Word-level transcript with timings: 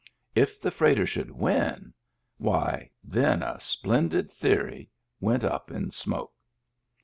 If 0.33 0.59
the 0.59 0.71
freighter 0.71 1.05
should 1.05 1.29
win— 1.29 1.93
why, 2.39 2.89
then, 3.03 3.43
a 3.43 3.59
splendid 3.59 4.31
theory 4.31 4.89
went 5.19 5.43
up 5.43 5.69
in 5.69 5.91
smoke. 5.91 6.33